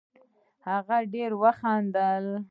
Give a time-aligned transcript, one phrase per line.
[0.67, 2.25] هغه ډېر وخندل